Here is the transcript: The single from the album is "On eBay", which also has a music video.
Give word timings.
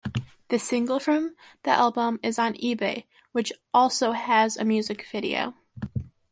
The 0.47 0.57
single 0.57 0.99
from 0.99 1.35
the 1.61 1.69
album 1.69 2.19
is 2.23 2.39
"On 2.39 2.55
eBay", 2.55 3.03
which 3.33 3.53
also 3.71 4.13
has 4.13 4.57
a 4.57 4.65
music 4.65 5.05
video. 5.11 5.53